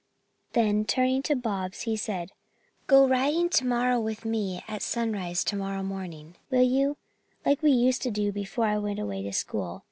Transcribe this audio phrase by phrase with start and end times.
[0.53, 2.31] Then, turning to Bobs, he said:
[2.87, 3.51] "Go riding
[4.03, 6.97] with me at sunrise tomorrow morning, will you,
[7.45, 9.79] like we used to do before I went away to school.